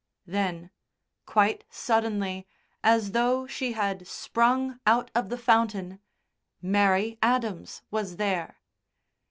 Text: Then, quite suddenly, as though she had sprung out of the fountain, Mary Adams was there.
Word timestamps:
Then, 0.25 0.71
quite 1.27 1.63
suddenly, 1.69 2.47
as 2.83 3.11
though 3.11 3.45
she 3.45 3.73
had 3.73 4.07
sprung 4.07 4.79
out 4.87 5.11
of 5.13 5.29
the 5.29 5.37
fountain, 5.37 5.99
Mary 6.59 7.19
Adams 7.21 7.83
was 7.91 8.15
there. 8.15 8.61